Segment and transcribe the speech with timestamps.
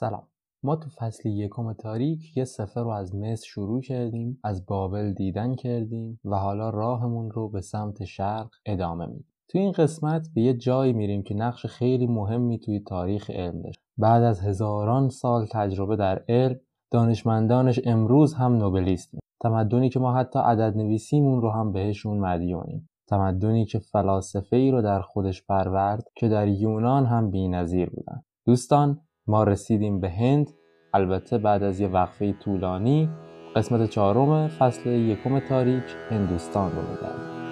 [0.00, 0.26] سلام.
[0.62, 5.54] ما تو فصل یکم تاریک یه سفر رو از مصر شروع کردیم از بابل دیدن
[5.54, 9.32] کردیم و حالا راهمون رو به سمت شرق ادامه میدیم.
[9.48, 13.80] تو این قسمت به یه جایی میریم که نقش خیلی مهمی توی تاریخ علم داشت.
[13.98, 16.60] بعد از هزاران سال تجربه در علم
[16.90, 19.20] دانشمندانش امروز هم نوبلیستیم.
[19.40, 22.88] تمدنی که ما حتی عدد نویسیمون رو هم بهشون مدیونیم.
[23.08, 28.22] تمدنی که فلاسفه ای رو در خودش پرورد که در یونان هم بینظیر بودن.
[28.46, 30.50] دوستان ما رسیدیم به هند.
[30.94, 33.08] البته بعد از یه وقفه طولانی
[33.56, 37.47] قسمت چهارم فصل یکم تاریک هندوستان رو میگردیم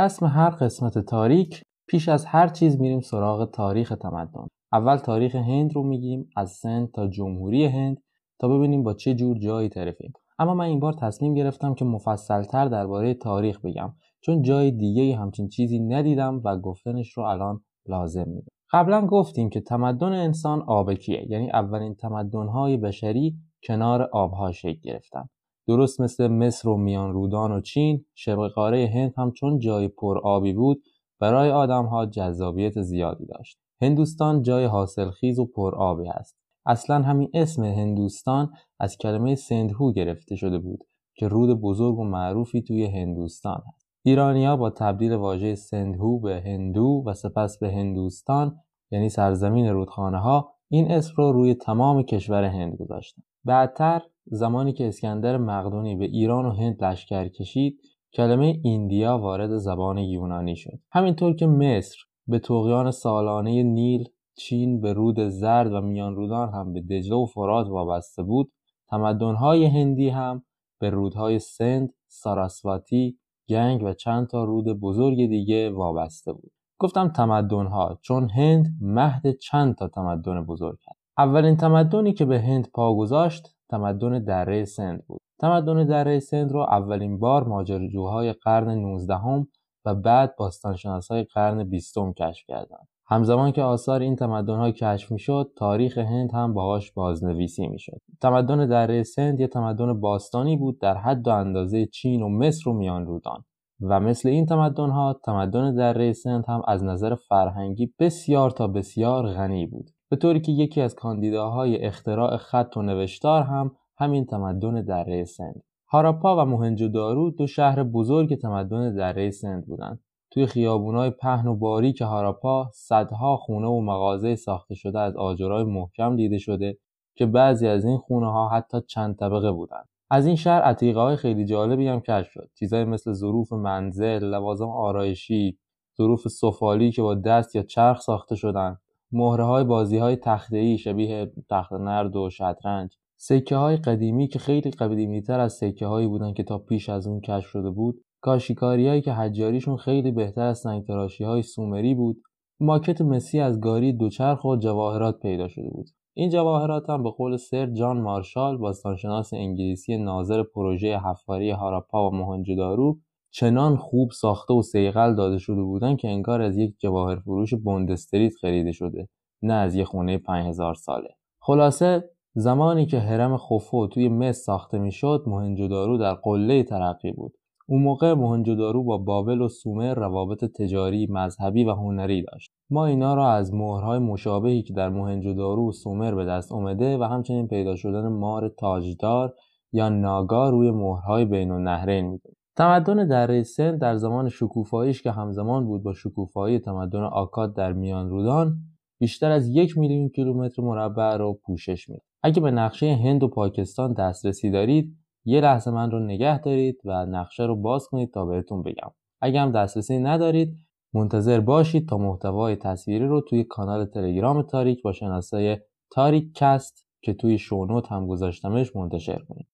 [0.00, 4.46] رسم هر قسمت تاریک پیش از هر چیز میریم سراغ تاریخ تمدن.
[4.72, 8.02] اول تاریخ هند رو میگیم از سند تا جمهوری هند
[8.38, 12.68] تا ببینیم با چه جور جایی طرفیم اما من این بار تصمیم گرفتم که مفصلتر
[12.68, 18.52] درباره تاریخ بگم چون جای دیگه همچین چیزی ندیدم و گفتنش رو الان لازم میدم
[18.72, 25.28] قبلا گفتیم که تمدن انسان آبکیه یعنی اولین تمدن‌های بشری کنار آبها شکل گرفتن.
[25.68, 30.18] درست مثل مصر و میان رودان و چین شبه قاره هند هم چون جای پر
[30.18, 30.82] آبی بود
[31.20, 33.58] برای آدمها جذابیت زیادی داشت.
[33.82, 36.36] هندوستان جای حاصلخیز و پر آبی است.
[36.66, 38.50] اصلا همین اسم هندوستان
[38.80, 44.56] از کلمه سندهو گرفته شده بود که رود بزرگ و معروفی توی هندوستان هست ایرانیا
[44.56, 48.56] با تبدیل واژه سندهو به هندو و سپس به هندوستان
[48.90, 53.22] یعنی سرزمین رودخانه ها این اسم رو روی تمام کشور هند گذاشتن.
[53.44, 57.80] بعدتر زمانی که اسکندر مقدونی به ایران و هند لشکر کشید
[58.12, 60.78] کلمه ایندیا وارد زبان یونانی شد.
[60.92, 66.72] همینطور که مصر به توقیان سالانه نیل چین به رود زرد و میان رودان هم
[66.72, 68.52] به دجله و فرات وابسته بود
[68.88, 70.42] تمدنهای هندی هم
[70.80, 73.18] به رودهای سند، ساراسواتی،
[73.48, 76.52] گنگ و چند تا رود بزرگ دیگه وابسته بود.
[76.80, 82.68] گفتم تمدنها چون هند مهد چند تا تمدن بزرگ هست اولین تمدنی که به هند
[82.74, 85.20] پا گذاشت تمدن دره سند بود.
[85.40, 89.48] تمدن دره سند رو اولین بار ماجراجوهای قرن 19 هم
[89.84, 92.88] و بعد باستانشناسای قرن 20 کشف کردند.
[93.06, 98.00] همزمان که آثار این تمدن‌ها کشف می‌شد تاریخ هند هم باهاش بازنویسی می‌شد.
[98.20, 102.72] تمدن دره سند یه تمدن باستانی بود در حد و اندازه چین و مصر و
[102.72, 103.44] میان رودان.
[103.80, 109.66] و مثل این تمدن‌ها تمدن دره سند هم از نظر فرهنگی بسیار تا بسیار غنی
[109.66, 109.90] بود.
[110.10, 115.62] به طوری که یکی از کاندیداهای اختراع خط و نوشتار هم همین تمدن دره سند.
[115.88, 120.00] هاراپا و موهنجودارو دو شهر بزرگ تمدن دره سند بودند.
[120.30, 126.16] توی خیابونای پهن و باریک هاراپا صدها خونه و مغازه ساخته شده از آجرای محکم
[126.16, 126.78] دیده شده
[127.14, 129.88] که بعضی از این خونه ها حتی چند طبقه بودند.
[130.10, 132.50] از این شهر عتیقه های خیلی جالبی هم کشف شد.
[132.54, 135.58] چیزایی مثل ظروف منزل لوازم آرایشی
[135.98, 138.78] ظروف سفالی که با دست یا چرخ ساخته شدن
[139.12, 142.96] مهره های بازی های تخته ای شبیه تخت نرد و شطرنج.
[143.16, 147.06] سکه های قدیمی که خیلی قدیمی تر از سکه هایی بودن که تا پیش از
[147.06, 152.22] اون کشف شده بود کاشیکاری هایی که حجاریشون خیلی بهتر از سنگتراشی های سومری بود
[152.60, 155.86] ماکت مسی از گاری دوچرخ و جواهرات پیدا شده بود.
[156.14, 162.14] این جواهرات هم به قول سر جان مارشال باستانشناس انگلیسی ناظر پروژه حفاری هاراپا و
[162.14, 162.98] موهنجودارو
[163.30, 168.32] چنان خوب ساخته و سیقل داده شده بودن که انگار از یک جواهر فروش بوندستریت
[168.40, 169.08] خریده شده
[169.42, 171.08] نه از یک خونه 5000 ساله
[171.42, 177.32] خلاصه زمانی که حرم خوفو توی مصر ساخته می‌شد موهنجودارو در قله ترقی بود
[177.68, 182.50] اون موقع موهنجودارو با بابل و سومر روابط تجاری، مذهبی و هنری داشت.
[182.70, 187.02] ما اینا را از مهرهای مشابهی که در موهنجودارو و سومر به دست اومده و
[187.02, 189.34] همچنین پیدا شدن مار تاجدار
[189.72, 192.39] یا ناگا روی مهرهای بین النهرین می‌دونیم.
[192.60, 198.10] تمدن دره سند در زمان شکوفاییش که همزمان بود با شکوفایی تمدن آکاد در میان
[198.10, 198.56] رودان
[198.98, 202.02] بیشتر از یک میلیون کیلومتر مربع را پوشش میده.
[202.22, 207.06] اگه به نقشه هند و پاکستان دسترسی دارید یه لحظه من رو نگه دارید و
[207.06, 208.90] نقشه رو باز کنید تا بهتون بگم
[209.20, 210.56] اگه هم دسترسی ندارید
[210.94, 217.14] منتظر باشید تا محتوای تصویری رو توی کانال تلگرام تاریک با شناسه تاریک کست که
[217.14, 219.46] توی شونوت هم گذاشتمش منتشر کنید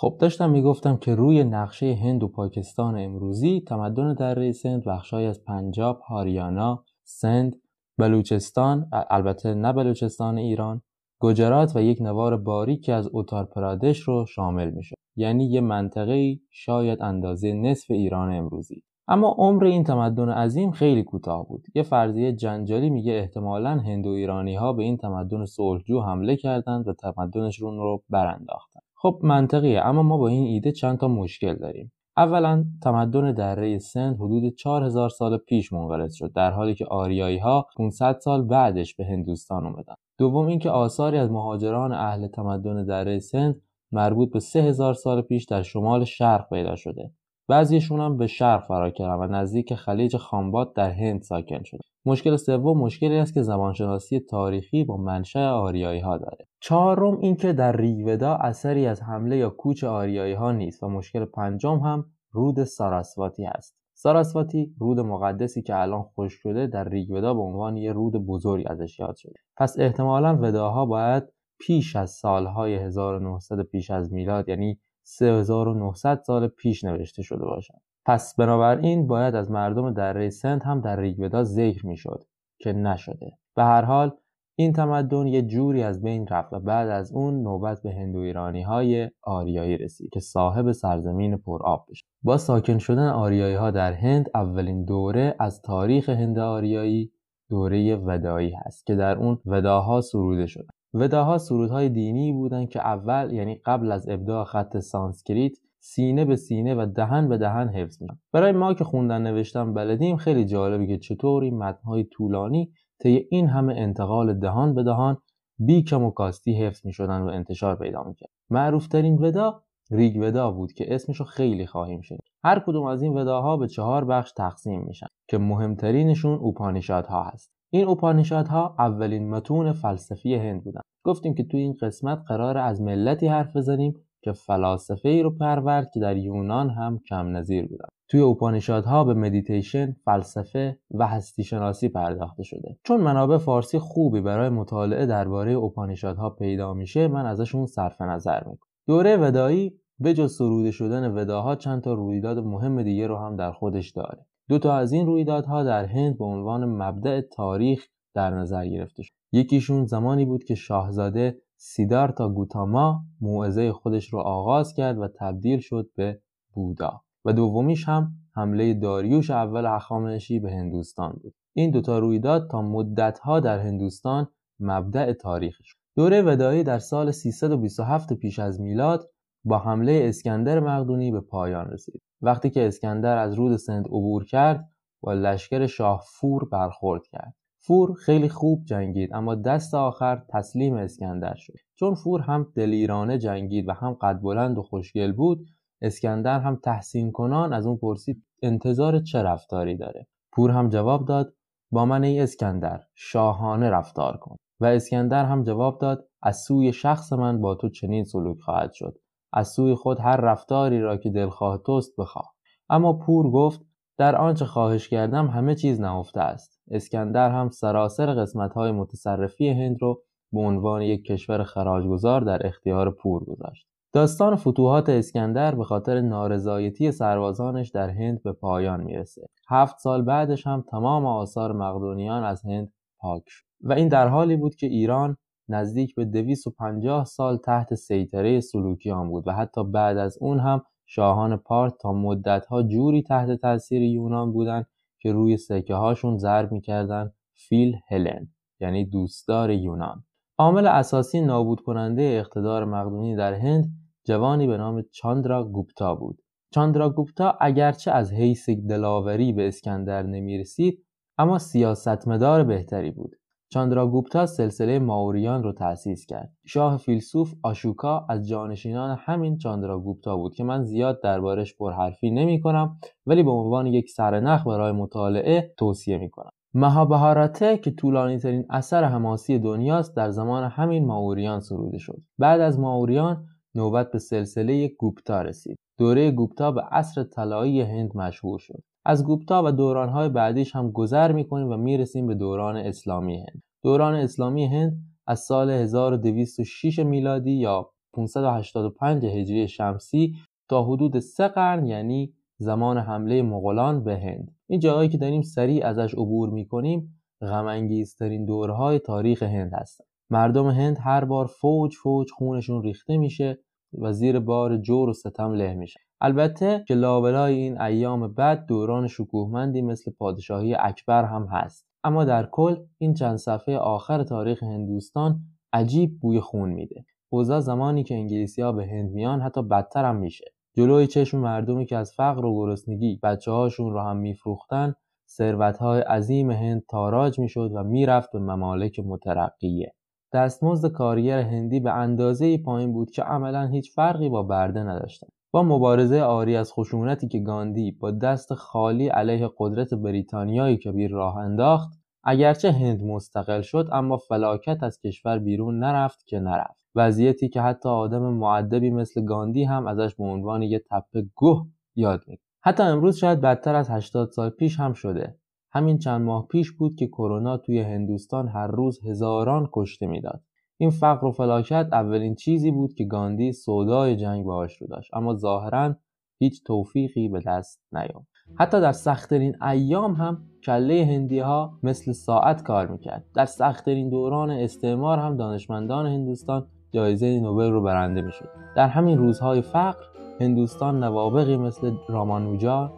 [0.00, 5.44] خب داشتم می‌گفتم که روی نقشه هند و پاکستان امروزی تمدن دره سند بخشهایی از
[5.44, 7.56] پنجاب، هاریانا، سند،
[7.98, 10.82] بلوچستان البته نه بلوچستان ایران
[11.20, 17.02] گجرات و یک نوار باریکی از اوتار پرادش رو شامل میشه یعنی یه منطقه شاید
[17.02, 18.82] اندازه نصف ایران امروزی.
[19.08, 21.66] اما عمر این تمدن عظیم خیلی کوتاه بود.
[21.74, 26.92] یه فرضیه جنجالی میگه احتمالا هندو ایرانی ها به این تمدن صلحجو حمله کردند و
[26.92, 31.92] تمدنشون رو برانداختن خب منطقیه اما ما با این ایده چند تا مشکل داریم.
[32.16, 37.66] اولا تمدن دره سند حدود 4000 سال پیش منقرض شد در حالی که آریایی ها
[37.76, 39.94] 500 سال بعدش به هندوستان اومدن.
[40.18, 43.60] دوم اینکه آثاری از مهاجران اهل تمدن دره سند
[43.92, 47.10] مربوط به 3000 سال پیش در شمال شرق پیدا شده.
[47.48, 51.80] بعضیشون هم به شرق فرار کردن و نزدیک خلیج خانباد در هند ساکن شده.
[52.08, 56.46] مشکل سوم مشکلی است که زبانشناسی تاریخی با منشأ آریایی ها داره.
[56.60, 61.78] چهارم اینکه در ریگودا اثری از حمله یا کوچ آریایی ها نیست و مشکل پنجم
[61.78, 63.76] هم رود ساراسواتی است.
[63.94, 68.98] ساراسواتی رود مقدسی که الان خوش شده در ریگودا به عنوان یه رود بزرگ ازش
[68.98, 69.34] یاد شده.
[69.56, 71.24] پس احتمالا وداها باید
[71.60, 77.80] پیش از سالهای 1900 پیش از میلاد یعنی 3900 سال پیش نوشته شده باشند.
[78.08, 82.24] پس بنابراین باید از مردم دره سند هم در ریگودا ذکر می‌شد
[82.60, 83.30] که نشده.
[83.56, 84.12] به هر حال
[84.58, 88.62] این تمدن یه جوری از بین رفت و بعد از اون نوبت به هندو ایرانی
[88.62, 92.04] های آریایی رسید که صاحب سرزمین پرآب بشه.
[92.22, 97.12] با ساکن شدن آریایی ها در هند اولین دوره از تاریخ هند آریایی
[97.50, 100.68] دوره ودایی هست که در اون وداها سروده شدن.
[100.94, 106.74] وداها سرودهای دینی بودند که اول یعنی قبل از ابداع خط سانسکریت سینه به سینه
[106.74, 110.98] و دهن به دهن حفظ میشن برای ما که خوندن نوشتن بلدیم خیلی جالبه که
[110.98, 112.72] چطور این متنهای طولانی
[113.02, 115.16] طی این همه انتقال دهان به دهان
[115.58, 118.30] بی کم و کاستی حفظ می شدن و انتشار پیدا می‌کرد.
[118.50, 123.56] معروفترین ودا ریگ ودا بود که اسمشو خیلی خواهیم شد هر کدوم از این وداها
[123.56, 127.52] به چهار بخش تقسیم میشن که مهمترینشون اوپانیشادها هست.
[127.70, 130.80] این اوپانیشادها اولین متون فلسفی هند بودن.
[131.04, 135.90] گفتیم که توی این قسمت قراره از ملتی حرف بزنیم که فلاسفه ای رو پرورد
[135.94, 141.88] که در یونان هم کم نظیر بودن توی اوپانیشادها به مدیتیشن، فلسفه و هستی شناسی
[141.88, 142.76] پرداخته شده.
[142.84, 148.68] چون منابع فارسی خوبی برای مطالعه درباره اوپانیشادها پیدا میشه، من ازشون صرف نظر می‌کنم.
[148.86, 153.52] دوره ودایی به جز سروده شدن وداها چند تا رویداد مهم دیگه رو هم در
[153.52, 154.26] خودش داره.
[154.48, 159.14] دو تا از این رویدادها در هند به عنوان مبدأ تاریخ در نظر گرفته شد.
[159.32, 165.90] یکیشون زمانی بود که شاهزاده سیدارتا گوتاما موعظه خودش رو آغاز کرد و تبدیل شد
[165.96, 166.20] به
[166.52, 167.02] بودا.
[167.24, 171.34] و دومیش هم حمله داریوش اول هخامنشی به هندوستان بود.
[171.56, 174.28] این دوتا رویداد تا مدتها در هندوستان
[174.60, 179.10] مبدع تاریخش دوره ودایی در سال 327 پیش از میلاد
[179.44, 182.02] با حمله اسکندر مقدونی به پایان رسید.
[182.22, 187.34] وقتی که اسکندر از رود سند عبور کرد با لشکر شاه فور برخورد کرد.
[187.68, 191.54] فور خیلی خوب جنگید اما دست آخر تسلیم اسکندر شد.
[191.74, 195.46] چون فور هم دلیرانه جنگید و هم قد بلند و خوشگل بود
[195.82, 201.34] اسکندر هم تحسین کنان از اون پرسید انتظار چه رفتاری داره؟ پور هم جواب داد
[201.72, 204.36] با من ای اسکندر شاهانه رفتار کن.
[204.60, 208.98] و اسکندر هم جواب داد از سوی شخص من با تو چنین سلوک خواهد شد.
[209.32, 212.34] از سوی خود هر رفتاری را که دلخواه توست بخواه.
[212.70, 213.60] اما پور گفت
[213.98, 216.57] در آنچه خواهش کردم همه چیز نهفته است.
[216.70, 222.90] اسکندر هم سراسر قسمت های متصرفی هند رو به عنوان یک کشور خراجگذار در اختیار
[222.90, 229.26] پور گذاشت داستان فتوحات اسکندر به خاطر نارضایتی سربازانش در هند به پایان می‌رسه.
[229.48, 234.36] هفت سال بعدش هم تمام آثار مقدونیان از هند پاک شد و این در حالی
[234.36, 235.16] بود که ایران
[235.48, 241.36] نزدیک به 250 سال تحت سیطره سلوکیان بود و حتی بعد از اون هم شاهان
[241.36, 244.66] پارت تا مدتها جوری تحت تاثیر یونان بودند
[245.00, 248.28] که روی سکه هاشون ضرب می‌کردن فیل هلن
[248.60, 250.04] یعنی دوستدار یونان
[250.38, 253.64] عامل اساسی نابود کننده اقتدار مقدونی در هند
[254.04, 256.22] جوانی به نام چاندرا گوپتا بود.
[256.54, 260.86] چاندرا گوپتا اگرچه از حیث دلاوری به اسکندر نمی‌رسید
[261.18, 263.17] اما سیاستمدار بهتری بود.
[263.50, 266.32] چاندرا گوپتا سلسله ماوریان رو تأسیس کرد.
[266.46, 272.40] شاه فیلسوف آشوکا از جانشینان همین چاندرا گوپتا بود که من زیاد دربارش پرحرفی نمی
[272.40, 276.30] کنم ولی به عنوان یک سرنخ برای مطالعه توصیه می کنم.
[276.54, 281.98] مهابهاراته که طولانی ترین اثر حماسی دنیاست در زمان همین ماوریان سروده شد.
[282.18, 285.56] بعد از ماوریان نوبت به سلسله گوپتا رسید.
[285.78, 288.62] دوره گوپتا به عصر طلایی هند مشهور شد.
[288.88, 293.42] از گوپتا و دورانهای بعدیش هم گذر می‌کنیم و می‌رسیم به دوران اسلامی هند.
[293.62, 294.72] دوران اسلامی هند
[295.06, 300.14] از سال 1206 میلادی یا 585 هجری شمسی
[300.48, 304.36] تا حدود سه قرن یعنی زمان حمله مغولان به هند.
[304.46, 309.84] این جاهایی که داریم سریع ازش عبور می‌کنیم غمانگیزترین دورهای تاریخ هند هستن.
[310.10, 313.38] مردم هند هر بار فوج فوج خونشون ریخته میشه
[313.78, 315.80] و زیر بار جور و ستم له میشه.
[316.00, 321.66] البته که لابلای این ایام بعد دوران شکوهمندی مثل پادشاهی اکبر هم هست.
[321.84, 325.20] اما در کل این چند صفحه آخر تاریخ هندوستان
[325.52, 326.84] عجیب بوی خون میده.
[327.12, 330.24] اوضاع زمانی که انگلیسی ها به هند میان حتی بدتر هم میشه.
[330.56, 334.74] جلوی چشم مردمی که از فقر و گرسنگی بچه هاشون رو هم میفروختن
[335.10, 339.74] ثروت های عظیم هند تاراج می‌شد و می‌رفت به ممالک مترقیه.
[340.12, 345.08] دستمزد کارگر هندی به اندازه پایین بود که عملا هیچ فرقی با برده نداشتن.
[345.30, 351.16] با مبارزه آری از خشونتی که گاندی با دست خالی علیه قدرت بریتانیایی کبیر راه
[351.16, 356.58] انداخت اگرچه هند مستقل شد اما فلاکت از کشور بیرون نرفت که نرفت.
[356.74, 362.00] وضعیتی که حتی آدم معدبی مثل گاندی هم ازش به عنوان یه تپه گوه یاد
[362.06, 365.18] می حتی امروز شاید بدتر از 80 سال پیش هم شده.
[365.52, 370.22] همین چند ماه پیش بود که کرونا توی هندوستان هر روز هزاران کشته می‌داد.
[370.60, 374.90] این فقر و فلاکت اولین چیزی بود که گاندی سودای جنگ باهاش رو داشت.
[374.94, 375.74] اما ظاهرا
[376.18, 378.06] هیچ توفیقی به دست نیام
[378.38, 383.04] حتی در سختترین ایام هم کله هندی ها مثل ساعت کار می‌کرد.
[383.14, 388.28] در سختترین دوران استعمار هم دانشمندان هندوستان جایزه نوبل رو برنده می‌شد.
[388.56, 389.84] در همین روزهای فقر
[390.20, 392.72] هندوستان نوابقی مثل رامانوجا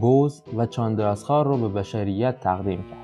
[0.00, 3.03] بوز و چاندراسخار رو به بشریت تقدیم کرد.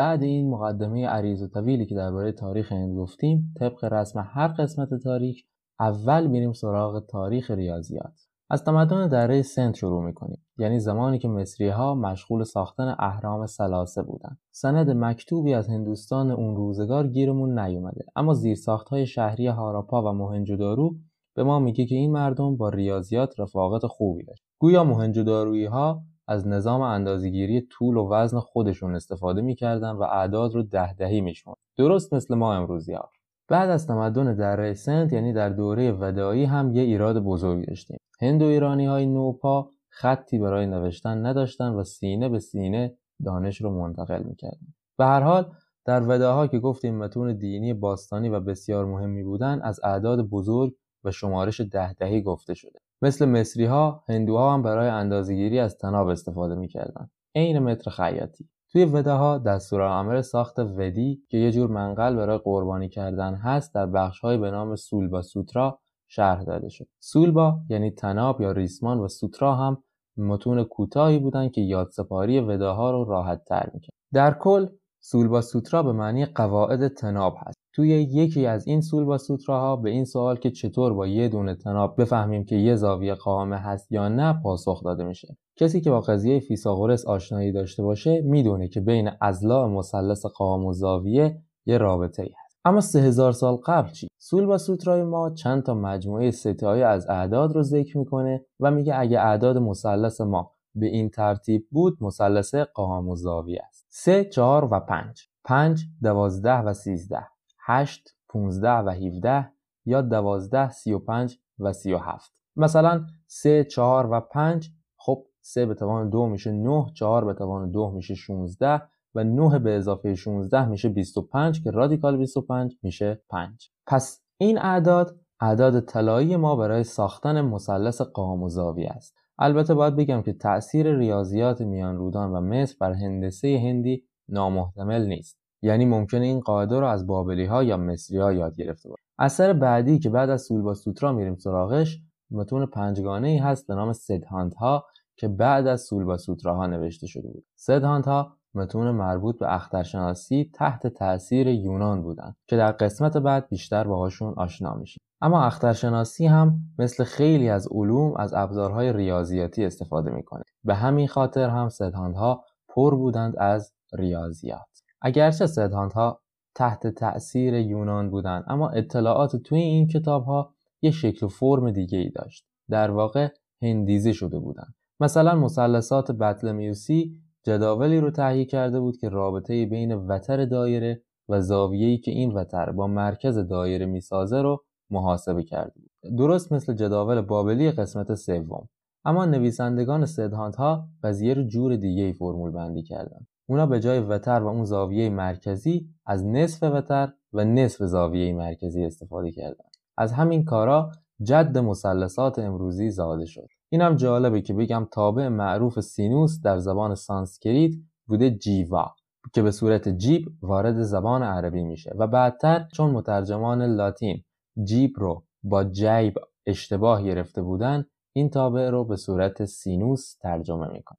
[0.00, 4.94] بعد این مقدمه عریض و طویلی که درباره تاریخ هند گفتیم طبق رسم هر قسمت
[4.94, 5.36] تاریخ
[5.80, 8.26] اول میریم سراغ تاریخ ریاضیات.
[8.50, 10.46] از تمدن دره سنت شروع می‌کنیم.
[10.58, 16.56] یعنی زمانی که مصری ها مشغول ساختن اهرام سلاسه بودند سند مکتوبی از هندوستان اون
[16.56, 18.04] روزگار گیرمون نیومده.
[18.16, 20.96] اما زیرساخت های شهری هاراپا و موهنجودارو
[21.36, 24.42] به ما میگه که این مردم با ریاضیات رفاقت خوبی داشت.
[24.58, 30.62] گویا موهنجودارویی ها از نظام اندازهگیری طول و وزن خودشون استفاده می‌کردن و اعداد رو
[30.62, 33.10] ده دهی میشون درست مثل ما امروزی ها.
[33.48, 37.96] بعد از تمدن دره سنت یعنی در دوره ودایی هم یه ایراد بزرگ داشتیم.
[38.20, 43.70] هند و ایرانی های نوپا خطی برای نوشتن نداشتن و سینه به سینه دانش رو
[43.70, 44.74] منتقل می‌کردن.
[44.98, 45.52] به هر حال
[45.84, 51.10] در وداها که گفتیم متون دینی باستانی و بسیار مهمی بودن از اعداد بزرگ و
[51.10, 52.78] شمارش ده دهی گفته شده.
[53.02, 57.10] مثل مصری ها هندوها هم برای اندازهگیری از تناب استفاده می‌کردن.
[57.34, 58.48] عین متر خیاطی.
[58.72, 64.38] توی وداها دستورالعمل ساخت ودی که یه جور منقل برای قربانی کردن هست در بخشهایی
[64.38, 66.86] به نام سولبا سوترا شرح داده شد.
[66.98, 69.82] سولبا یعنی تناب یا ریسمان و سوترا هم
[70.16, 73.94] متون کوتاهی بودن که یادسپاری وداها رو راحت تر می‌کرد.
[74.12, 74.66] در کل
[75.00, 77.59] سولبا سوترا به معنی قواعد تناب هست.
[77.72, 82.00] توی یکی از این سولبا سوتراها به این سوال که چطور با یه دونه تناب
[82.00, 85.36] بفهمیم که یه زاویه قائمه هست یا نه پاسخ داده میشه.
[85.56, 90.72] کسی که با قضیه فیثاغورس آشنایی داشته باشه می‌دونه که بین اضلاع مثلث قائم و
[90.72, 92.60] زاویه یه رابطه ای هست.
[92.64, 97.52] اما سه هزار سال قبل چی؟ سولبا سوترای ما چند تا مجموعه ستایی از اعداد
[97.52, 103.08] رو ذکر می‌کنه و میگه اگه اعداد مثلث ما به این ترتیب بود مثلث قائم
[103.08, 103.86] و زاویه است.
[103.88, 107.26] 3 4 و 5 5 12 و 13
[107.70, 109.48] 8 15 و 17
[109.84, 116.26] یا 12 35 و 37 مثلا 3 4 و 5 خب 3 به توان 2
[116.26, 118.82] میشه 9 4 به توان 2 میشه 16
[119.14, 125.20] و 9 به اضافه 16 میشه 25 که رادیکال 25 میشه 5 پس این اعداد
[125.40, 129.16] اعداد طلایی ما برای ساختن مثلث قائم و زاویه است.
[129.38, 135.39] البته باید بگم که تأثیر ریاضیات میان رودان و مصر بر هندسه هندی نامحتمل نیست.
[135.62, 139.02] یعنی ممکنه این قاعده رو از بابلی ها یا مصری ها یاد گرفته باشه.
[139.18, 141.98] اثر بعدی که بعد از سولبا سوترا میریم سراغش
[142.30, 144.84] متون پنجگانه ای هست به نام سدهانت ها
[145.16, 147.44] که بعد از سولبا سوترا ها نوشته شده بود.
[147.54, 153.84] سدهانت ها متون مربوط به اخترشناسی تحت تاثیر یونان بودند که در قسمت بعد بیشتر
[153.84, 155.00] باهاشون آشنا میشیم.
[155.22, 160.42] اما اخترشناسی هم مثل خیلی از علوم از ابزارهای ریاضیاتی استفاده می‌کنه.
[160.64, 164.69] به همین خاطر هم سدهاندها پر بودند از ریاضیات.
[165.02, 166.20] اگرچه سدهاندها
[166.54, 171.98] تحت تأثیر یونان بودند اما اطلاعات توی این کتاب ها یه شکل و فرم دیگه
[171.98, 172.44] ای داشت.
[172.70, 173.28] در واقع
[173.62, 174.74] هندیزی شده بودند.
[175.00, 181.98] مثلا مثلثات بطلمیوسی جداولی رو تهیه کرده بود که رابطه بین وتر دایره و زاویه‌ای
[181.98, 186.18] که این وتر با مرکز دایره می‌سازه رو محاسبه کرده بود.
[186.18, 188.68] درست مثل جداول بابلی قسمت سوم.
[189.04, 194.00] اما نویسندگان سدهانت ها قضیه رو جور دیگه ای فرمول بندی کردن اونا به جای
[194.00, 199.64] وتر و اون زاویه مرکزی از نصف وتر و نصف زاویه مرکزی استفاده کردن.
[199.98, 200.92] از همین کارا
[201.22, 203.46] جد مثلثات امروزی زاده شد.
[203.68, 207.72] اینم جالبه که بگم تابع معروف سینوس در زبان سانسکریت
[208.06, 208.94] بوده جیوا
[209.32, 214.24] که به صورت جیب وارد زبان عربی میشه و بعدتر چون مترجمان لاتین
[214.64, 216.14] جیب رو با جیب
[216.46, 220.98] اشتباه گرفته بودن این تابع رو به صورت سینوس ترجمه می‌کنه.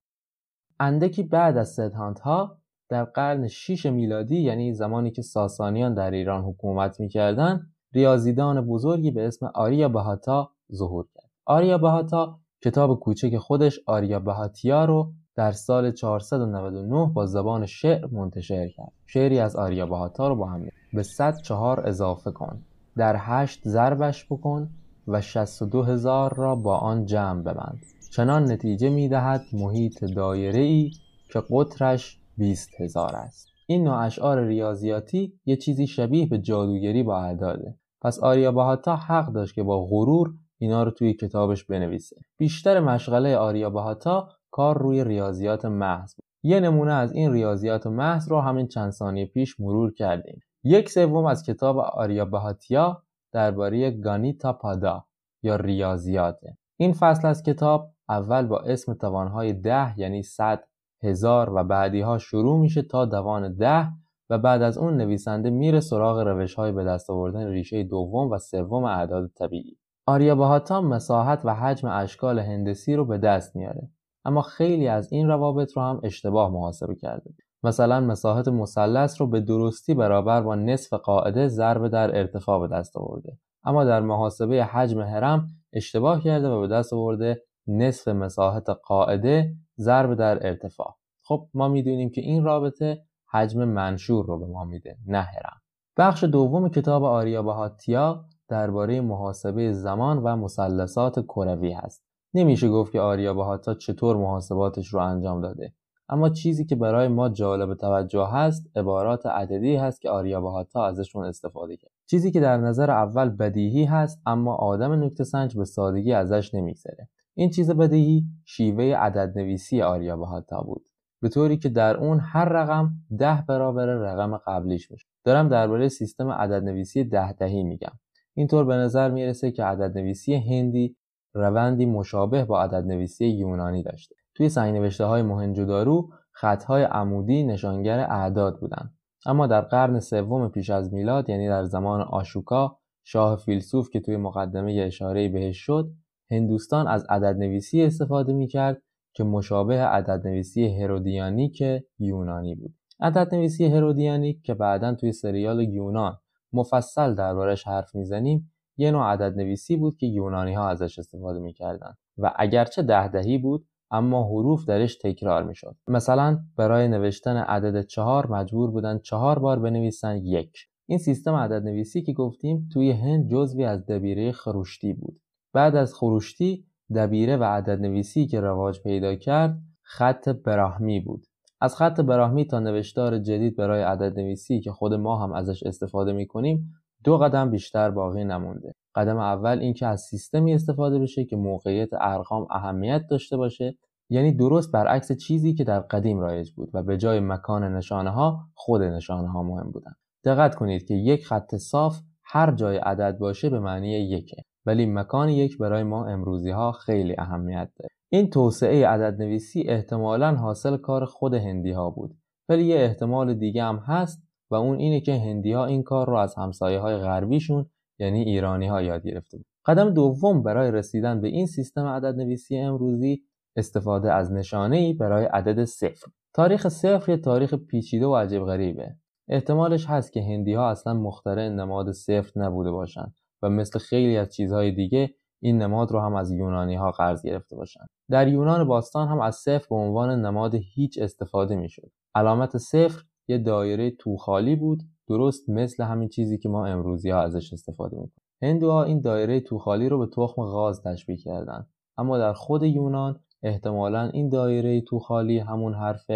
[0.83, 2.57] اندکی بعد از سیدهانتا ها
[2.89, 9.27] در قرن 6 میلادی یعنی زمانی که ساسانیان در ایران حکومت می‌کردن ریاضیدان بزرگی به
[9.27, 11.29] اسم آریا بهاتا ظهور کرد.
[11.45, 18.67] آریا بهاتا کتاب کوچک خودش آریا بهاتیا رو در سال 499 با زبان شعر منتشر
[18.67, 18.91] کرد.
[19.05, 22.61] شعری از آریا بهاتا رو با هم به 104 اضافه کن.
[22.97, 24.69] در هشت ضربش بکن
[25.07, 27.81] و 62 هزار را با آن جمع ببند.
[28.12, 30.91] چنان نتیجه می دهد محیط دایره ای
[31.30, 33.48] که قطرش 20 هزار است.
[33.68, 37.75] این نوع اشعار ریاضیاتی یه چیزی شبیه به جادوگری با اعداده.
[38.01, 42.15] پس آریا بهاتا حق داشت که با غرور اینا رو توی کتابش بنویسه.
[42.38, 46.25] بیشتر مشغله آریا بهاتا کار روی ریاضیات محض بود.
[46.44, 50.39] یه نمونه از این ریاضیات محض رو همین چند ثانیه پیش مرور کردیم.
[50.63, 55.06] یک سوم از کتاب آریا بهاتیا درباره گانیتا پادا
[55.44, 56.58] یا ریاضیاته.
[56.77, 60.63] این فصل از کتاب اول با اسم توانهای ده یعنی صد
[61.03, 63.88] هزار و بعدی ها شروع میشه تا دوان ده
[64.29, 68.38] و بعد از اون نویسنده میره سراغ روش های به دست آوردن ریشه دوم و
[68.38, 69.77] سوم اعداد طبیعی.
[70.05, 73.90] آریا بهاتا مساحت و حجم اشکال هندسی رو به دست میاره
[74.25, 77.33] اما خیلی از این روابط رو هم اشتباه محاسبه کرده.
[77.64, 82.98] مثلا مساحت مثلث رو به درستی برابر با نصف قاعده ضرب در ارتفاع به دست
[82.98, 87.42] آورده اما در محاسبه حجم هرم اشتباه کرده و به دست آورده
[87.77, 90.96] نصف مساحت قاعده ضرب در ارتفاع.
[91.24, 95.62] خب ما می‌دونیم که این رابطه حجم منشور رو به ما میده نه هرم.
[95.98, 102.03] بخش دوم کتاب آریا بهاتیا درباره محاسبه زمان و مثلثات کروی هست.
[102.34, 105.74] نمیشه گفت که آریا بهاتا چطور محاسباتش رو انجام داده.
[106.10, 111.25] اما چیزی که برای ما جالب توجه هست عبارات عددی هست که آریا بهاتا ازشون
[111.25, 111.92] استفاده کرد.
[112.10, 117.10] چیزی که در نظر اول بدیهی هست اما آدم نکته سنج به سادگی ازش نمیگذره.
[117.33, 120.85] این چیز بدیهی شیوه عدد نویسی آریا بهاتا بود.
[121.22, 126.29] به طوری که در اون هر رقم ده برابر رقم قبلیش میشه دارم درباره سیستم
[126.29, 128.00] عدد نویسی ده دهی میگم.
[128.33, 130.96] اینطور به نظر می‌رسه که عدد نویسی هندی
[131.33, 134.15] روندی مشابه با عدد نویسی یونانی داشته.
[134.35, 138.94] توی سنگ نوشته های مهنجودارو خطهای عمودی نشانگر اعداد بودند
[139.25, 144.17] اما در قرن سوم پیش از میلاد یعنی در زمان آشوکا شاه فیلسوف که توی
[144.17, 145.91] مقدمه اشاره بهش شد
[146.31, 148.81] هندوستان از عدد نویسی استفاده می‌کرد
[149.13, 151.63] که مشابه عدد نویسی هرودیانیک
[152.00, 152.74] یونانی بود.
[153.00, 156.17] عدد نویسی هرودیانیک که بعدا توی سریال یونان
[156.53, 161.98] مفصل دربارش حرف می‌زنیم یه نوع عدد نویسی بود که یونانی ها ازش استفاده می‌کردند
[162.17, 165.75] و اگرچه ده دهی بود اما حروف درش تکرار می‌شد.
[165.87, 170.53] مثلا برای نوشتن عدد چهار مجبور بودن چهار بار بنویسن یک.
[170.85, 175.20] این سیستم عدد نویسی که گفتیم توی هند جزوی از دبیره خروشتی بود.
[175.53, 181.25] بعد از خروشتی دبیره و عدد نویسی که رواج پیدا کرد خط براهمی بود.
[181.61, 186.14] از خط براهمی تا نوشتار جدید برای عدد نویسی که خود ما هم ازش استفاده
[186.14, 188.74] می کنیم دو قدم بیشتر باقی نمونده.
[188.96, 193.77] قدم اول اینکه از سیستمی استفاده بشه که موقعیت ارقام اهمیت داشته باشه
[194.09, 198.40] یعنی درست برعکس چیزی که در قدیم رایج بود و به جای مکان نشانه ها
[198.53, 199.92] خود نشانه ها مهم بودن.
[200.24, 204.44] دقت کنید که یک خط صاف هر جای عدد باشه به معنی یکه.
[204.65, 207.89] ولی مکان یک برای ما امروزی ها خیلی اهمیت داره.
[208.09, 212.15] این توسعه عدد نویسی احتمالا حاصل کار خود هندی ها بود
[212.50, 216.15] ولی یه احتمال دیگه هم هست و اون اینه که هندی ها این کار رو
[216.15, 217.65] از همسایه های غربیشون
[218.00, 222.57] یعنی ایرانی ها یاد گرفته بود قدم دوم برای رسیدن به این سیستم عدد نویسی
[222.57, 223.21] امروزی
[223.55, 226.11] استفاده از نشانه ای برای عدد صفر.
[226.33, 228.95] تاریخ صفر یه تاریخ پیچیده و عجیب غریبه.
[229.27, 233.13] احتمالش هست که هندی ها اصلا مخترع نماد صفر نبوده باشن.
[233.44, 237.56] و مثل خیلی از چیزهای دیگه این نماد رو هم از یونانی ها قرض گرفته
[237.56, 237.86] باشن.
[238.10, 241.92] در یونان باستان هم از صفر به عنوان نماد هیچ استفاده می‌شد.
[242.16, 247.54] علامت صفر یه دایره توخالی بود درست مثل همین چیزی که ما امروزی ها ازش
[247.54, 248.22] استفاده می‌کنیم.
[248.42, 251.68] هندوها این دایره توخالی رو به تخم غاز تشبیه کردن.
[251.98, 256.12] اما در خود یونان احتمالا این دایره توخالی همون حرف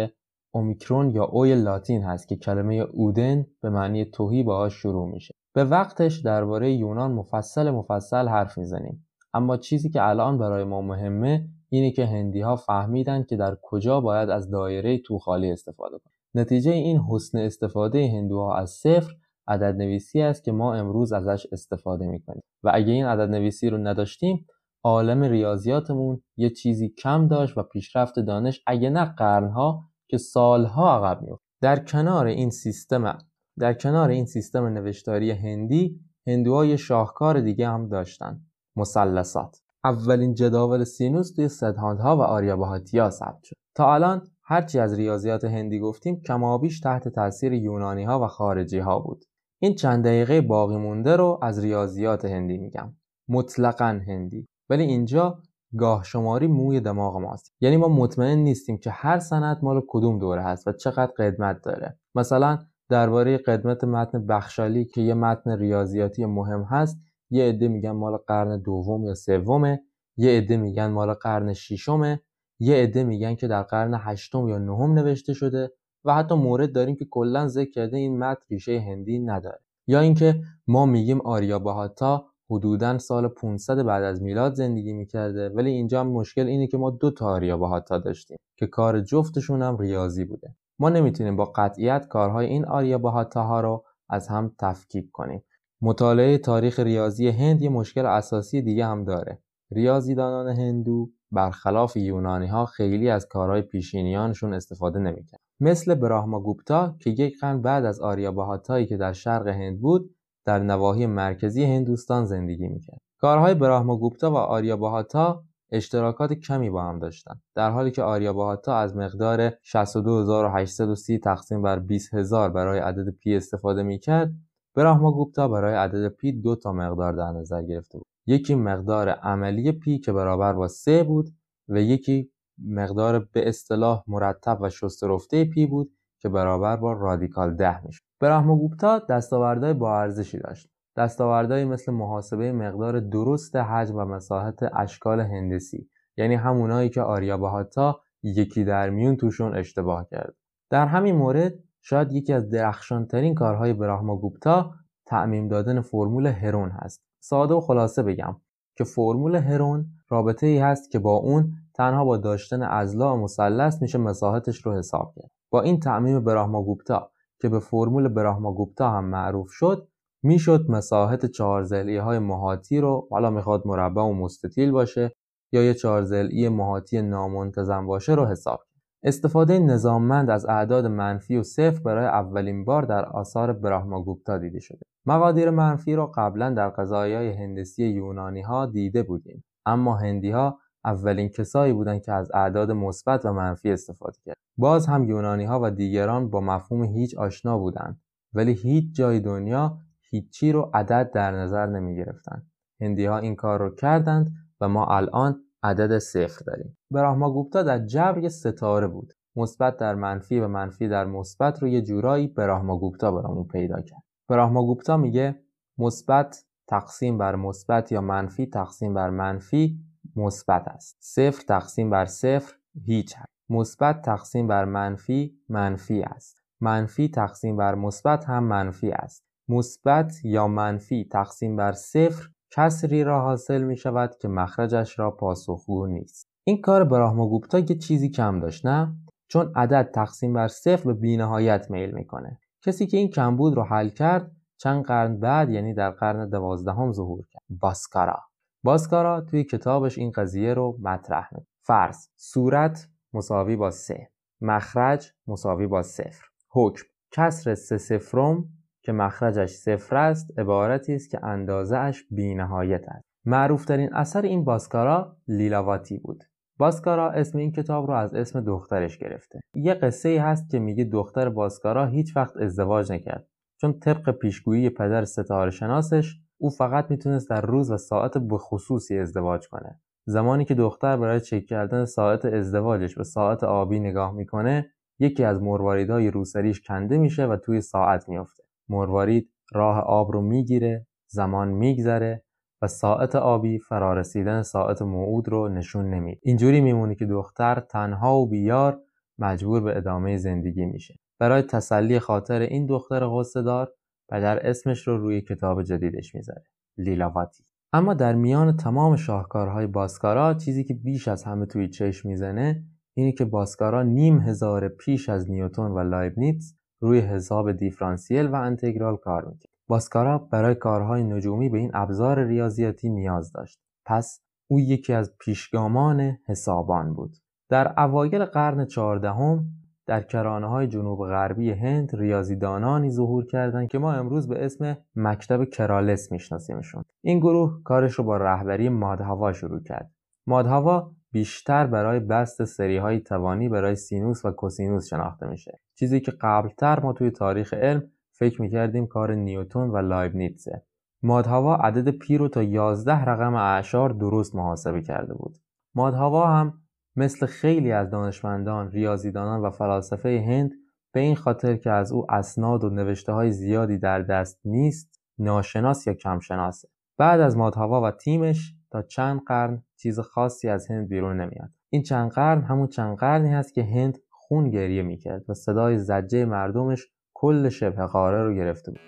[0.56, 5.34] اومیکرون یا اوی لاتین هست که کلمه اودن به معنی توهی باهاش شروع میشه.
[5.54, 9.06] به وقتش درباره یونان مفصل مفصل حرف می‌زنیم.
[9.34, 14.00] اما چیزی که الان برای ما مهمه اینه که هندی ها فهمیدن که در کجا
[14.00, 19.12] باید از دایره توخالی استفاده کنند نتیجه این حسن استفاده هندوها از صفر
[19.48, 22.42] عدد نویسی است که ما امروز ازش استفاده می‌کنیم.
[22.62, 24.46] و اگه این عدد نویسی رو نداشتیم
[24.84, 31.22] عالم ریاضیاتمون یه چیزی کم داشت و پیشرفت دانش اگه نه قرنها که سالها عقب
[31.22, 33.18] میفت در کنار این سیستم
[33.58, 38.40] در کنار این سیستم نوشتاری هندی هندوها یه شاهکار دیگه هم داشتن.
[38.76, 39.62] مثلثات.
[39.84, 43.56] اولین جداول سینوس توی سدهاندها و آریابهاتیا ثبت شد.
[43.74, 48.98] تا الان هرچی از ریاضیات هندی گفتیم کمابیش تحت تاثیر یونانی ها و خارجی ها
[48.98, 49.24] بود.
[49.62, 52.96] این چند دقیقه باقی مونده رو از ریاضیات هندی میگم.
[53.28, 54.46] مطلقا هندی.
[54.70, 55.42] ولی اینجا
[55.78, 57.54] گاه شماری موی دماغ ماست.
[57.60, 61.98] یعنی ما مطمئن نیستیم که هر سند مال کدوم دوره هست و چقدر قدمت داره.
[62.14, 66.98] مثلا درباره قدمت متن بخشالی که یه متن ریاضیاتی مهم هست
[67.30, 69.82] یه عده میگن مال قرن دوم یا سومه
[70.16, 72.20] یه عده میگن مال قرن ششمه
[72.58, 75.72] یه عده میگن که در قرن هشتم یا نهم نوشته شده
[76.04, 79.60] و حتی مورد داریم که کلا ذکر کرده این متن ریشه هندی نداره.
[79.86, 85.70] یا اینکه ما میگیم آریا باهاتا حدودا سال 500 بعد از میلاد زندگی می‌کرده ولی
[85.70, 89.78] اینجا هم مشکل اینه که ما دو تا آریا باهاتا داشتیم که کار جفتشون هم
[89.78, 90.54] ریاضی بوده.
[90.78, 95.44] ما نمی‌تونیم با قطعیت کارهای این آریا باهاتا رو از هم تفکیک کنیم.
[95.82, 99.42] مطالعه تاریخ ریاضی هند یه مشکل اساسی دیگه هم داره.
[99.72, 107.40] ریاضیدانان هندو برخلاف یونانی ها خیلی از کارهای پیشینیانشون استفاده نمی‌کرد مثل براهماگوپتا که یک
[107.40, 110.15] قرن بعد از آریابهاتایی که در شرق هند بود
[110.46, 112.98] در نواحی مرکزی هندوستان زندگی می‌کرد.
[113.20, 119.52] کارهای براهماگوپتا و آریابهاتا اشتراکات کمی با هم داشتند در حالی که آریابهاتا از مقدار
[119.62, 124.32] 62830 تقسیم بر 20000 برای عدد پی استفاده می‌کرد
[124.74, 128.06] براهماگوپتا برای عدد پی دو تا مقدار در نظر گرفته بود.
[128.26, 131.30] یکی مقدار عملی پی که برابر با 3 بود
[131.68, 132.30] و یکی
[132.66, 137.80] مقدار به اصطلاح مرتب و شسته رفته پی بود که برابر با رادیکال 10
[138.16, 140.68] میشه براهماگوپتا دستاوردهای با ارزشی داشت.
[140.96, 148.64] دستاوردهایی مثل محاسبه مقدار درست حجم و مساحت اشکال هندسی یعنی همونایی که آریابهاتا یکی
[148.64, 150.34] در میون توشون اشتباه کرد.
[150.70, 154.74] در همین مورد شاید یکی از درخشانترین کارهای براهماگوپتا
[155.06, 157.02] تعمیم دادن فرمول هرون هست.
[157.20, 158.36] ساده و خلاصه بگم
[158.76, 163.82] که فرمول هرون رابطه ای هست که با اون تنها با داشتن ازلا و مثلث
[163.82, 165.30] میشه مساحتش رو حساب کرد.
[165.50, 169.88] با این تعمیم براهماگوپتا که به فرمول براهماگوپتا هم معروف شد
[170.22, 175.12] می‌شد مساحت چهار های محاطی رو حالا می‌خواد مربع و مستطیل باشه
[175.52, 178.60] یا یه چهار ضلعی محاطی نامنتظم باشه رو حساب
[179.02, 184.80] استفاده نظاممند از اعداد منفی و صفر برای اولین بار در آثار براهماگوپتا دیده شده.
[185.06, 191.28] مقادیر منفی را قبلا در قضایای هندسی یونانی ها دیده بودیم اما هندی ها اولین
[191.28, 195.70] کسایی بودند که از اعداد مثبت و منفی استفاده کرد باز هم یونانی ها و
[195.70, 198.00] دیگران با مفهوم هیچ آشنا بودند
[198.34, 199.78] ولی هیچ جای دنیا
[200.10, 202.42] هیچی رو عدد در نظر نمی گرفتن.
[202.80, 206.76] هندی ها این کار رو کردند و ما الان عدد صفر داریم.
[206.90, 209.12] براهماگوپتا در جبر یه ستاره بود.
[209.36, 214.02] مثبت در منفی و منفی در مثبت رو یه جورایی براهماگوپتا برامون پیدا کرد.
[214.28, 215.40] براهماگوپتا میگه
[215.78, 219.80] مثبت تقسیم بر مثبت یا منفی تقسیم بر منفی
[220.16, 220.96] مثبت است.
[221.00, 223.35] صفر تقسیم بر صفر هیچ است.
[223.50, 226.42] مثبت تقسیم بر منفی منفی است.
[226.60, 229.24] منفی تقسیم بر مثبت هم منفی است.
[229.48, 235.86] مثبت یا منفی تقسیم بر صفر کسری را حاصل می شود که مخرجش را پاسخگو
[235.86, 236.28] نیست.
[236.44, 238.94] این کار براهماگوپتا یه چیزی کم داشت نه؟
[239.28, 242.40] چون عدد تقسیم بر صفر به بینهایت میل می‌کنه.
[242.62, 247.26] کسی که این کمبود رو حل کرد چند قرن بعد یعنی در قرن دوازدهم ظهور
[247.30, 247.42] کرد.
[247.50, 248.18] باسکارا.
[248.64, 252.08] باسکارا توی کتابش این قضیه رو مطرح می‌کنه فرض.
[252.16, 254.10] صورت مساوی با سه.
[254.40, 256.24] مخرج مساوی با صفر.
[256.50, 256.84] حکم.
[257.10, 258.44] کسر سه صفرم
[258.82, 263.04] که مخرجش صفر است عبارتی است که اندازه اش بینهایت است.
[263.24, 266.24] معروفترین اثر این باسکارا لیلاواتی بود.
[266.58, 269.40] باسکارا اسم این کتاب رو از اسم دخترش گرفته.
[269.54, 273.28] یه قصه ای هست که میگه دختر باسکارا هیچ وقت ازدواج نکرد.
[273.60, 278.98] چون طبق پیشگویی پدر ستاره شناسش او فقط می‌تونست در روز و ساعت به خصوصی
[278.98, 279.80] ازدواج کنه.
[280.08, 285.42] زمانی که دختر برای چک کردن ساعت ازدواجش به ساعت آبی نگاه می‌کنه یکی از
[285.42, 288.44] مرواریدهای روسریش کنده میشه و توی ساعت میافته.
[288.68, 292.22] مروارید راه آب رو می‌گیره زمان میگذره
[292.62, 298.28] و ساعت آبی فرارسیدن ساعت موعود رو نشون نمید اینجوری میمونه که دختر تنها و
[298.28, 298.80] بیار
[299.18, 300.94] مجبور به ادامه زندگی میشه.
[301.18, 303.72] برای تسلی خاطر این دختر غصه دار
[304.08, 306.44] پدر اسمش رو روی کتاب جدیدش می‌ذاره.
[306.78, 312.64] لیلاواتی اما در میان تمام شاهکارهای باسکارا چیزی که بیش از همه توی چشم می‌زنه
[312.94, 318.96] اینی که باسکارا نیم هزار پیش از نیوتون و لایبنیتز روی حساب دیفرانسیل و انتگرال
[318.96, 319.52] کار می‌کرد.
[319.68, 323.60] باسکارا برای کارهای نجومی به این ابزار ریاضیاتی نیاز داشت.
[323.86, 327.16] پس او یکی از پیشگامان حسابان بود.
[327.48, 329.44] در اوایل قرن چهاردهم
[329.86, 335.44] در کرانه های جنوب غربی هند ریاضیدانانی ظهور کردند که ما امروز به اسم مکتب
[335.44, 336.84] کرالس میشناسیمشون.
[337.02, 339.90] این گروه کارش رو با رهبری مادهاوا شروع کرد.
[340.26, 345.60] مادهاوا بیشتر برای بست سری های توانی برای سینوس و کوسینوس شناخته میشه.
[345.78, 350.62] چیزی که قبلتر ما توی تاریخ علم فکر می‌کردیم کار نیوتون و لایبنیتزه.
[351.02, 355.36] مادهاوا عدد پی رو تا 11 رقم اعشار درست محاسبه کرده بود.
[355.74, 356.54] مادهاوا هم
[356.96, 360.52] مثل خیلی از دانشمندان، ریاضیدانان و فلاسفه هند
[360.92, 365.86] به این خاطر که از او اسناد و نوشته های زیادی در دست نیست ناشناس
[365.86, 366.68] یا کمشناسه.
[366.98, 371.50] بعد از مادهاوا و تیمش تا چند قرن چیز خاصی از هند بیرون نمیاد.
[371.70, 376.24] این چند قرن همون چند قرنی هست که هند خون گریه می‌کرد و صدای زجه
[376.24, 378.80] مردمش کل شبه قاره رو گرفته بود.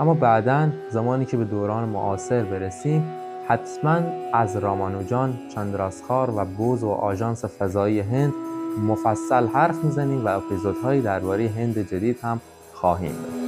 [0.00, 4.00] اما بعدا زمانی که به دوران معاصر برسیم حتما
[4.32, 8.32] از رامانوجان، چندراسخار و بوز و آژانس فضایی هند
[8.88, 12.40] مفصل حرف می‌زنیم و اپیزودهایی درباره هند جدید هم
[12.74, 13.45] خواهیم داشت.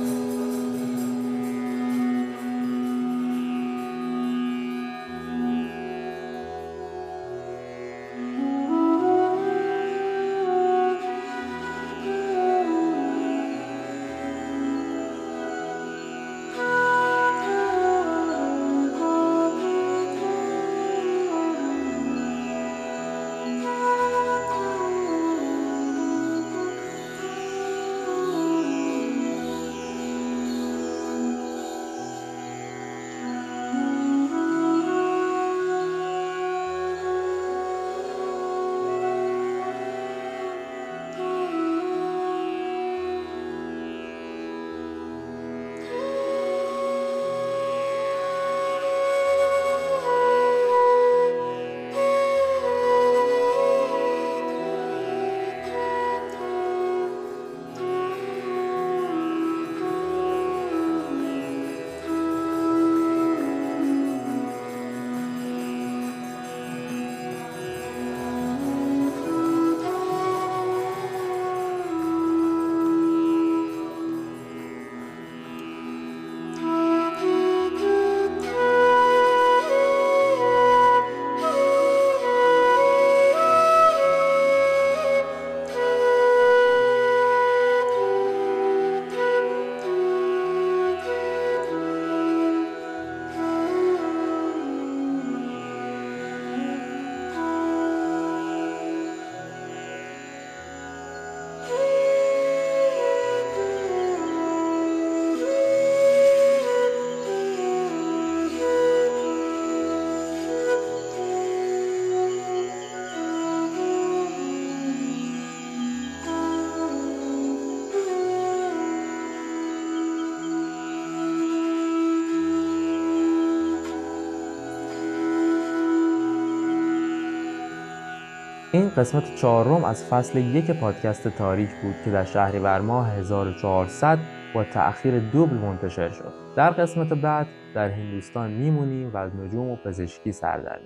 [128.72, 134.18] این قسمت چهارم از فصل یک پادکست تاریخ بود که در شهریور ماه 1400
[134.54, 136.32] با تأخیر دوبل منتشر شد.
[136.56, 140.80] در قسمت بعد در هندوستان میمونیم و از نجوم و پزشکی سر در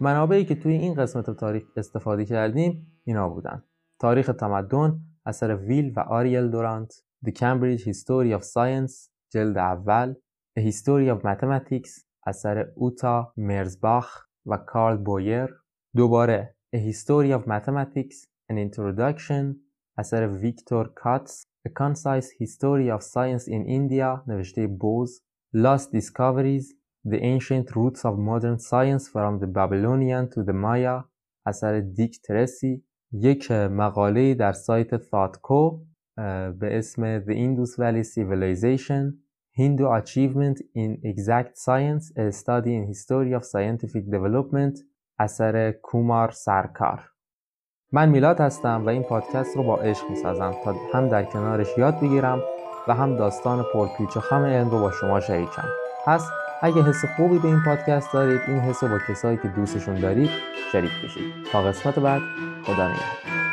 [0.00, 3.64] منابعی که توی این قسمت تاریخ استفاده کردیم اینا بودن.
[4.00, 6.92] تاریخ تمدن اثر ویل و آریل دورانت
[7.26, 10.14] The Cambridge History of Science جلد اول
[10.58, 15.48] A History of Mathematics اثر اوتا مرزباخ و کارل بویر
[15.96, 19.55] دوباره A History of Mathematics, An Introduction
[19.97, 25.21] اثر ویکتور کاتس A Concise History of Science in India نوشته بوز
[25.55, 26.65] Lost Discoveries
[27.05, 31.01] The Ancient Roots of Modern Science from the Babylonian to the Maya
[31.47, 35.85] اثر دیک ترسی یک مقاله در سایت ثاتکو
[36.59, 39.13] به اسم The Indus Valley Civilization
[39.57, 44.75] Hindu Achievement in Exact Science A Study in History of Scientific Development
[45.20, 47.00] اثر کومار سرکار.
[47.92, 52.00] من میلاد هستم و این پادکست رو با عشق می‌سازم تا هم در کنارش یاد
[52.00, 52.42] بگیرم
[52.88, 55.68] و هم داستان پرپیچ و خم علم رو با شما شریکم.
[56.06, 56.30] پس
[56.62, 60.30] اگه حس خوبی به این پادکست دارید این حس رو با کسایی که دوستشون دارید
[60.72, 61.34] شریک بشید.
[61.52, 62.22] تا قسمت بعد
[62.64, 63.49] خدا نگهدار.